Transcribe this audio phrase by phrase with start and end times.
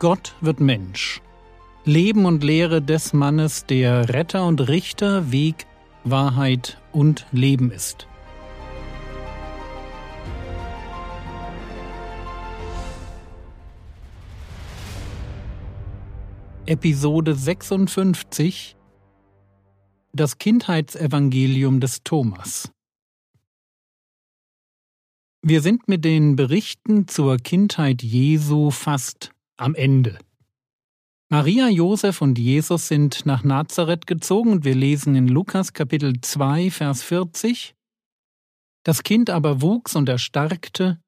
[0.00, 1.20] Gott wird Mensch.
[1.84, 5.66] Leben und Lehre des Mannes, der Retter und Richter, Weg,
[6.04, 8.08] Wahrheit und Leben ist.
[16.64, 18.78] Episode 56
[20.14, 22.72] Das Kindheitsevangelium des Thomas
[25.42, 30.18] Wir sind mit den Berichten zur Kindheit Jesu fast am Ende.
[31.28, 36.70] Maria, Josef und Jesus sind nach Nazareth gezogen und wir lesen in Lukas Kapitel 2,
[36.70, 37.76] Vers 40.
[38.82, 40.98] Das Kind aber wuchs und erstarkte,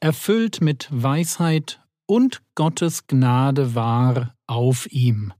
[0.00, 5.32] erfüllt mit Weisheit und Gottes Gnade war auf ihm.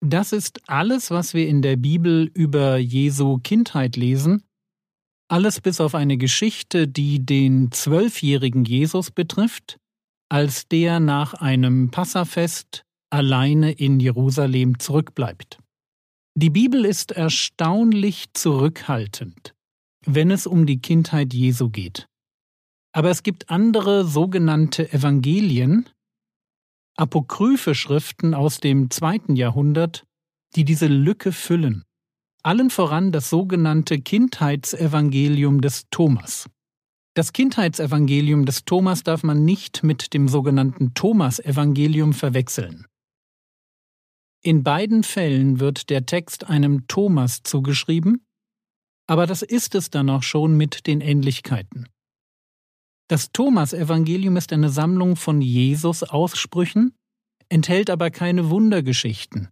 [0.00, 4.44] Das ist alles, was wir in der Bibel über Jesu Kindheit lesen,
[5.28, 9.78] alles bis auf eine Geschichte, die den zwölfjährigen Jesus betrifft,
[10.32, 15.58] als der nach einem Passafest alleine in Jerusalem zurückbleibt.
[16.34, 19.54] Die Bibel ist erstaunlich zurückhaltend,
[20.06, 22.06] wenn es um die Kindheit Jesu geht.
[22.94, 25.90] Aber es gibt andere sogenannte Evangelien,
[26.96, 30.06] apokryphe Schriften aus dem zweiten Jahrhundert,
[30.56, 31.84] die diese Lücke füllen.
[32.42, 36.48] Allen voran das sogenannte Kindheitsevangelium des Thomas.
[37.14, 42.86] Das Kindheitsevangelium des Thomas darf man nicht mit dem sogenannten Thomas-Evangelium verwechseln.
[44.42, 48.26] In beiden Fällen wird der Text einem Thomas zugeschrieben,
[49.06, 51.86] aber das ist es dann auch schon mit den Ähnlichkeiten.
[53.08, 56.94] Das Thomas-Evangelium ist eine Sammlung von Jesus-Aussprüchen,
[57.50, 59.50] enthält aber keine Wundergeschichten.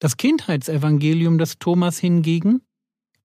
[0.00, 2.62] Das Kindheitsevangelium des Thomas hingegen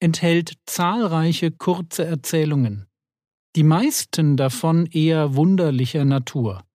[0.03, 2.87] enthält zahlreiche kurze Erzählungen,
[3.55, 6.65] die meisten davon eher wunderlicher Natur.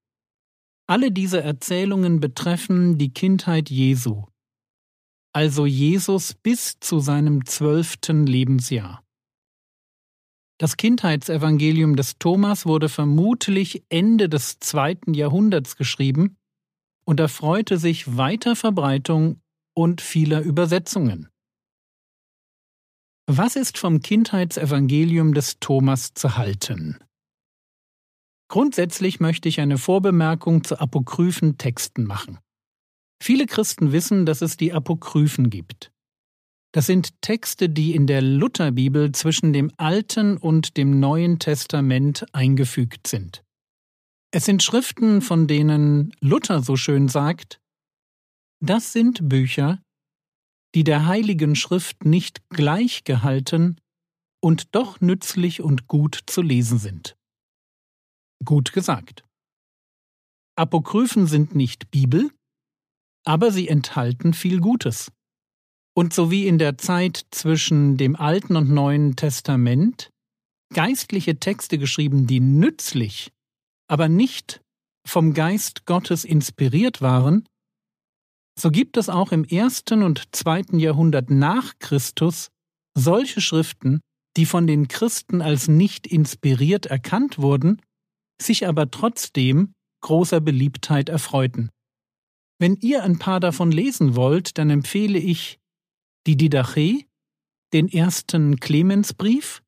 [0.89, 4.25] Alle diese Erzählungen betreffen die Kindheit Jesu,
[5.34, 9.05] also Jesus bis zu seinem zwölften Lebensjahr.
[10.56, 16.38] Das Kindheitsevangelium des Thomas wurde vermutlich Ende des zweiten Jahrhunderts geschrieben
[17.05, 19.43] und erfreute sich weiter Verbreitung
[19.75, 21.28] und vieler Übersetzungen.
[23.31, 26.97] Was ist vom Kindheitsevangelium des Thomas zu halten?
[28.49, 32.38] Grundsätzlich möchte ich eine Vorbemerkung zu apokryphen Texten machen.
[33.22, 35.93] Viele Christen wissen, dass es die Apokryphen gibt.
[36.72, 43.06] Das sind Texte, die in der Lutherbibel zwischen dem Alten und dem Neuen Testament eingefügt
[43.06, 43.44] sind.
[44.31, 47.61] Es sind Schriften, von denen Luther so schön sagt,
[48.61, 49.83] das sind Bücher,
[50.75, 53.81] die der Heiligen Schrift nicht gleichgehalten
[54.41, 57.17] und doch nützlich und gut zu lesen sind.
[58.45, 59.25] Gut gesagt.
[60.56, 62.31] Apokryphen sind nicht Bibel,
[63.25, 65.12] aber sie enthalten viel Gutes.
[65.95, 70.11] Und so wie in der Zeit zwischen dem Alten und Neuen Testament
[70.73, 73.33] geistliche Texte geschrieben, die nützlich,
[73.89, 74.61] aber nicht
[75.06, 77.49] vom Geist Gottes inspiriert waren,
[78.59, 82.49] so gibt es auch im ersten und zweiten Jahrhundert nach Christus
[82.97, 84.01] solche Schriften,
[84.37, 87.81] die von den Christen als nicht inspiriert erkannt wurden,
[88.41, 91.71] sich aber trotzdem großer Beliebtheit erfreuten.
[92.61, 95.59] Wenn ihr ein paar davon lesen wollt, dann empfehle ich
[96.27, 97.05] die Didache,
[97.73, 99.63] den ersten Clemensbrief,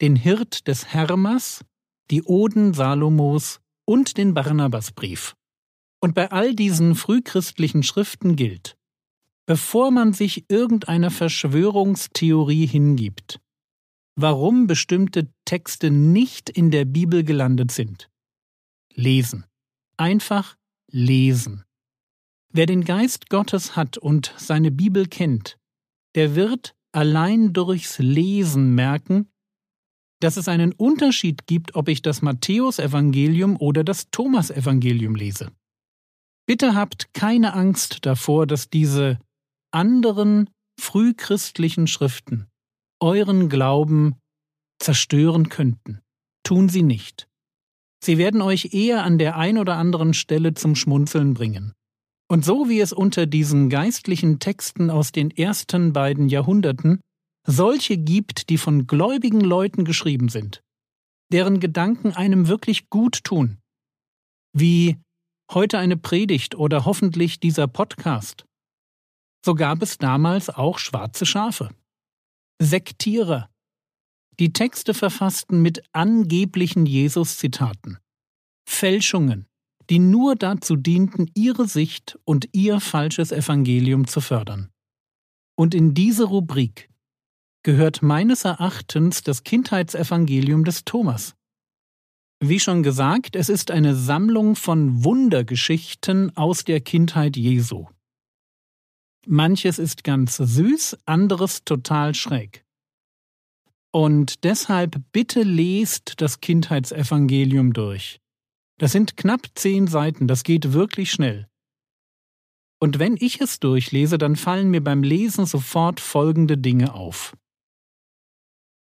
[0.00, 1.64] den Hirt des Hermas,
[2.10, 5.34] die Oden Salomos und den Barnabasbrief.
[6.04, 8.76] Und bei all diesen frühchristlichen Schriften gilt,
[9.46, 13.40] bevor man sich irgendeiner Verschwörungstheorie hingibt,
[14.14, 18.10] warum bestimmte Texte nicht in der Bibel gelandet sind.
[18.92, 19.46] Lesen.
[19.96, 20.58] Einfach
[20.92, 21.64] lesen.
[22.52, 25.56] Wer den Geist Gottes hat und seine Bibel kennt,
[26.16, 29.30] der wird allein durchs Lesen merken,
[30.20, 35.50] dass es einen Unterschied gibt, ob ich das Matthäusevangelium oder das Thomasevangelium lese.
[36.46, 39.18] Bitte habt keine Angst davor, dass diese
[39.72, 42.48] anderen frühchristlichen Schriften
[43.00, 44.16] euren Glauben
[44.78, 46.00] zerstören könnten.
[46.42, 47.28] Tun sie nicht.
[48.02, 51.72] Sie werden euch eher an der ein oder anderen Stelle zum Schmunzeln bringen.
[52.28, 57.00] Und so wie es unter diesen geistlichen Texten aus den ersten beiden Jahrhunderten
[57.46, 60.62] solche gibt, die von gläubigen Leuten geschrieben sind,
[61.32, 63.58] deren Gedanken einem wirklich gut tun,
[64.54, 64.96] wie
[65.52, 68.44] heute eine Predigt oder hoffentlich dieser Podcast.
[69.44, 71.70] So gab es damals auch schwarze Schafe.
[72.60, 73.50] Sektierer,
[74.40, 77.98] die Texte verfassten mit angeblichen Jesus-Zitaten.
[78.66, 79.46] Fälschungen,
[79.90, 84.70] die nur dazu dienten, ihre Sicht und ihr falsches Evangelium zu fördern.
[85.56, 86.88] Und in diese Rubrik
[87.62, 91.34] gehört meines Erachtens das Kindheitsevangelium des Thomas.
[92.40, 97.86] Wie schon gesagt, es ist eine Sammlung von Wundergeschichten aus der Kindheit Jesu.
[99.26, 102.64] Manches ist ganz süß, anderes total schräg.
[103.92, 108.20] Und deshalb bitte lest das Kindheitsevangelium durch.
[108.78, 111.48] Das sind knapp zehn Seiten, das geht wirklich schnell.
[112.80, 117.34] Und wenn ich es durchlese, dann fallen mir beim Lesen sofort folgende Dinge auf.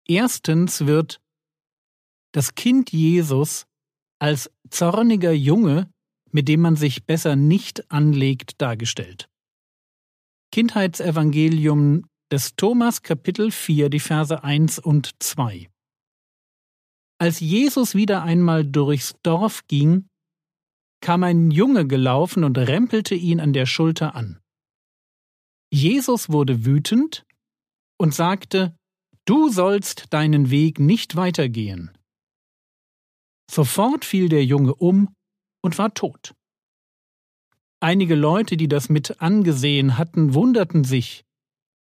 [0.08, 1.22] Erstens wird
[2.36, 3.66] das Kind Jesus
[4.20, 5.90] als zorniger Junge,
[6.32, 9.30] mit dem man sich besser nicht anlegt, dargestellt.
[10.52, 15.70] Kindheitsevangelium des Thomas Kapitel 4, die Verse 1 und 2.
[17.20, 20.08] Als Jesus wieder einmal durchs Dorf ging,
[21.02, 24.42] kam ein Junge gelaufen und rempelte ihn an der Schulter an.
[25.72, 27.26] Jesus wurde wütend
[27.98, 28.76] und sagte,
[29.24, 31.92] Du sollst deinen Weg nicht weitergehen.
[33.50, 35.14] Sofort fiel der Junge um
[35.62, 36.34] und war tot.
[37.80, 41.24] Einige Leute, die das mit angesehen hatten, wunderten sich,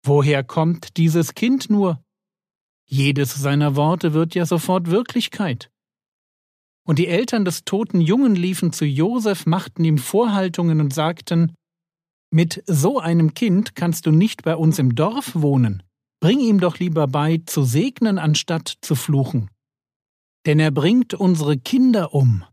[0.04, 2.02] woher kommt dieses Kind nur?
[2.86, 5.70] Jedes seiner Worte wird ja sofort Wirklichkeit.
[6.86, 11.54] Und die Eltern des toten Jungen liefen zu Josef, machten ihm Vorhaltungen und sagten,
[12.30, 15.82] mit so einem Kind kannst du nicht bei uns im Dorf wohnen.
[16.20, 19.50] Bring ihm doch lieber bei, zu segnen, anstatt zu fluchen.
[20.46, 22.44] Denn er bringt unsere Kinder um.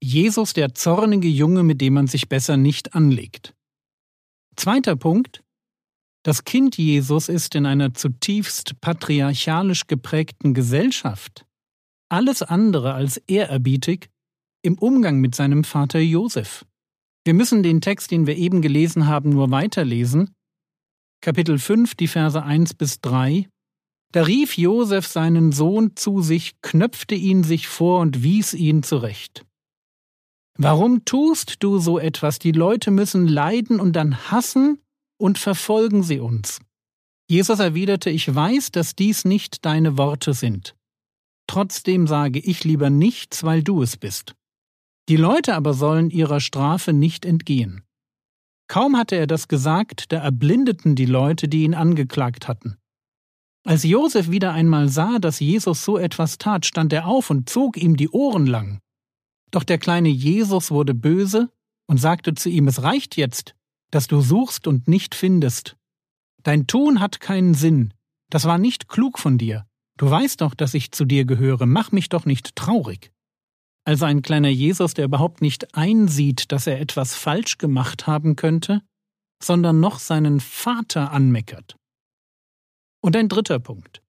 [0.00, 3.54] Jesus der zornige Junge, mit dem man sich besser nicht anlegt.
[4.56, 5.42] Zweiter Punkt.
[6.24, 11.44] Das Kind Jesus ist in einer zutiefst patriarchalisch geprägten Gesellschaft
[12.08, 14.10] alles andere als ehrerbietig
[14.62, 16.64] im Umgang mit seinem Vater Josef.
[17.24, 20.34] Wir müssen den Text, den wir eben gelesen haben, nur weiterlesen.
[21.20, 23.48] Kapitel 5, die Verse 1 bis 3.
[24.12, 29.44] Da rief Josef seinen Sohn zu sich, knöpfte ihn sich vor und wies ihn zurecht.
[30.56, 32.38] Warum tust du so etwas?
[32.38, 34.80] Die Leute müssen leiden und dann hassen,
[35.20, 36.60] und verfolgen sie uns.
[37.28, 40.74] Jesus erwiderte, ich weiß, dass dies nicht deine Worte sind.
[41.46, 44.34] Trotzdem sage ich lieber nichts, weil du es bist.
[45.08, 47.82] Die Leute aber sollen ihrer Strafe nicht entgehen.
[48.68, 52.76] Kaum hatte er das gesagt, da erblindeten die Leute, die ihn angeklagt hatten.
[53.64, 57.76] Als Josef wieder einmal sah, dass Jesus so etwas tat, stand er auf und zog
[57.76, 58.80] ihm die Ohren lang.
[59.50, 61.50] Doch der kleine Jesus wurde böse
[61.86, 63.54] und sagte zu ihm, es reicht jetzt,
[63.90, 65.76] das du suchst und nicht findest.
[66.42, 67.94] Dein Tun hat keinen Sinn,
[68.30, 69.66] das war nicht klug von dir.
[69.96, 73.10] Du weißt doch, dass ich zu dir gehöre, mach mich doch nicht traurig.
[73.84, 78.82] Also ein kleiner Jesus, der überhaupt nicht einsieht, dass er etwas falsch gemacht haben könnte,
[79.42, 81.76] sondern noch seinen Vater anmeckert.
[83.00, 84.02] Und ein dritter Punkt.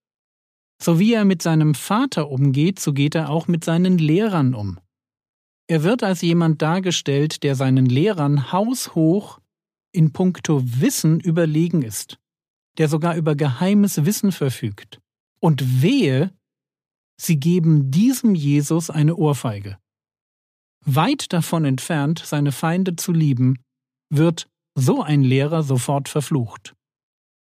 [0.82, 4.80] So wie er mit seinem Vater umgeht, so geht er auch mit seinen Lehrern um.
[5.68, 9.40] Er wird als jemand dargestellt, der seinen Lehrern haushoch
[9.92, 12.18] in puncto Wissen überlegen ist,
[12.78, 15.00] der sogar über geheimes Wissen verfügt.
[15.42, 16.34] Und wehe,
[17.20, 19.78] sie geben diesem Jesus eine Ohrfeige.
[20.86, 23.60] Weit davon entfernt, seine Feinde zu lieben,
[24.10, 26.74] wird so ein Lehrer sofort verflucht.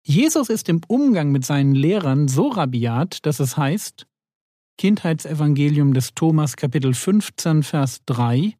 [0.04, 4.06] Jesus ist im Umgang mit seinen Lehrern so rabiat, dass es heißt,
[4.78, 8.56] Kindheitsevangelium des Thomas Kapitel 15 Vers 3,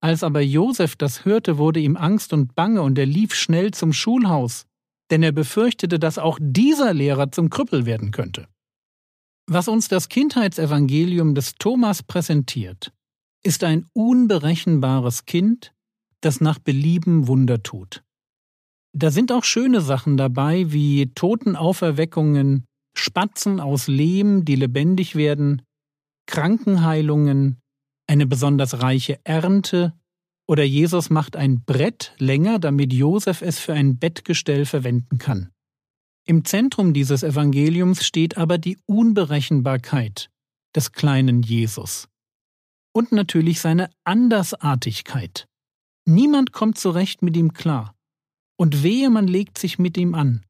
[0.00, 3.92] als aber Josef das hörte, wurde ihm Angst und Bange, und er lief schnell zum
[3.92, 4.66] Schulhaus,
[5.10, 8.48] denn er befürchtete, dass auch dieser Lehrer zum Krüppel werden könnte.
[9.46, 12.92] Was uns das Kindheitsevangelium des Thomas präsentiert,
[13.42, 15.72] ist ein unberechenbares Kind,
[16.20, 18.02] das nach Belieben Wunder tut.
[18.92, 22.64] Da sind auch schöne Sachen dabei, wie Totenauferweckungen,
[22.96, 25.62] Spatzen aus Lehm, die lebendig werden,
[26.26, 27.60] Krankenheilungen,
[28.06, 29.94] eine besonders reiche Ernte
[30.48, 35.50] oder Jesus macht ein Brett länger, damit Josef es für ein Bettgestell verwenden kann.
[36.26, 40.28] Im Zentrum dieses Evangeliums steht aber die Unberechenbarkeit
[40.74, 42.08] des kleinen Jesus.
[42.92, 45.46] Und natürlich seine Andersartigkeit.
[46.04, 47.94] Niemand kommt zurecht mit ihm klar.
[48.60, 50.44] Und wehe, man legt sich mit ihm an.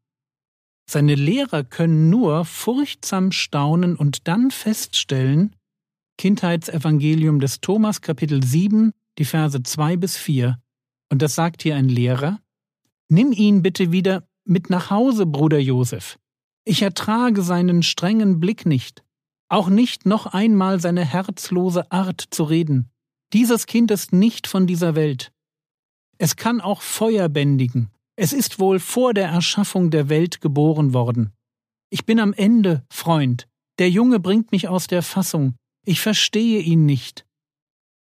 [0.91, 5.55] Seine Lehrer können nur furchtsam staunen und dann feststellen,
[6.19, 10.61] Kindheitsevangelium des Thomas Kapitel 7, die Verse 2 bis 4.
[11.09, 12.41] Und das sagt hier ein Lehrer.
[13.09, 16.19] Nimm ihn bitte wieder mit nach Hause, Bruder Josef.
[16.65, 19.05] Ich ertrage seinen strengen Blick nicht,
[19.49, 22.91] auch nicht noch einmal seine herzlose Art zu reden.
[23.33, 25.31] Dieses Kind ist nicht von dieser Welt.
[26.19, 27.89] Es kann auch Feuer bändigen.
[28.23, 31.33] Es ist wohl vor der Erschaffung der Welt geboren worden.
[31.89, 33.49] Ich bin am Ende, Freund.
[33.79, 35.55] Der Junge bringt mich aus der Fassung.
[35.87, 37.25] Ich verstehe ihn nicht.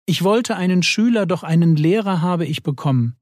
[0.06, 3.16] Ich wollte einen Schüler, doch einen Lehrer habe ich bekommen.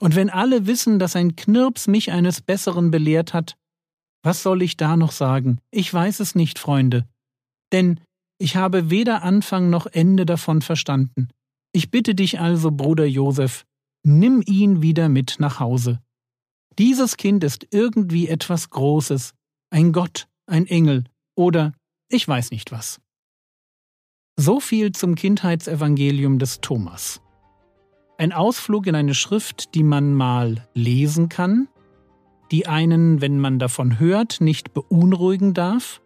[0.00, 3.58] Und wenn alle wissen, dass ein Knirps mich eines Besseren belehrt hat,
[4.22, 5.58] was soll ich da noch sagen?
[5.70, 7.06] Ich weiß es nicht, Freunde.
[7.72, 8.00] Denn
[8.38, 11.28] ich habe weder Anfang noch Ende davon verstanden.
[11.72, 13.66] Ich bitte dich also, Bruder Josef,
[14.02, 16.00] nimm ihn wieder mit nach Hause.
[16.78, 19.34] Dieses Kind ist irgendwie etwas Großes,
[19.70, 21.72] ein Gott, ein Engel oder
[22.08, 23.00] ich weiß nicht was.
[24.36, 27.20] So viel zum Kindheitsevangelium des Thomas.
[28.18, 31.68] Ein Ausflug in eine Schrift, die man mal lesen kann,
[32.50, 36.02] die einen, wenn man davon hört, nicht beunruhigen darf,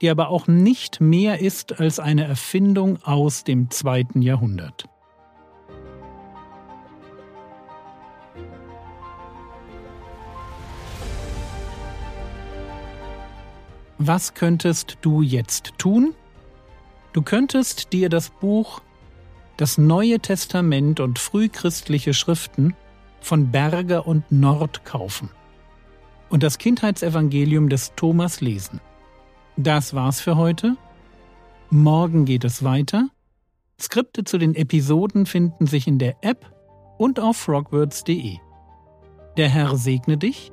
[0.00, 4.88] die aber auch nicht mehr ist als eine Erfindung aus dem zweiten Jahrhundert.
[13.98, 16.14] Was könntest du jetzt tun?
[17.12, 18.80] Du könntest dir das Buch
[19.56, 22.76] Das Neue Testament und frühchristliche Schriften
[23.20, 25.30] von Berger und Nord kaufen
[26.30, 28.80] und das Kindheitsevangelium des Thomas lesen.
[29.56, 30.76] Das war's für heute.
[31.70, 33.08] Morgen geht es weiter.
[33.80, 36.52] Skripte zu den Episoden finden sich in der App
[36.98, 38.36] und auf frogwords.de.
[39.36, 40.52] Der Herr segne dich,